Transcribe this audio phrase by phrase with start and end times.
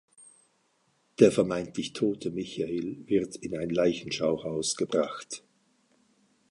[1.19, 5.43] Der vermeintlich tote Michael wird in ein Leichenschauhaus gebracht.